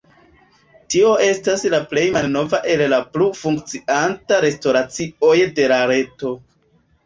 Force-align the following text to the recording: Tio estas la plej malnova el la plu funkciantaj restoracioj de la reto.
Tio 0.93 1.11
estas 1.25 1.65
la 1.73 1.81
plej 1.91 2.05
malnova 2.15 2.61
el 2.77 2.83
la 2.95 3.01
plu 3.17 3.29
funkciantaj 3.43 4.43
restoracioj 4.49 5.39
de 5.63 5.71
la 5.77 5.83
reto. 5.97 6.37